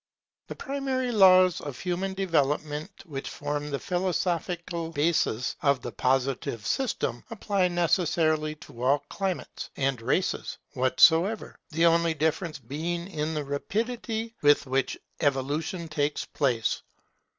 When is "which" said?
3.05-3.29, 14.65-14.97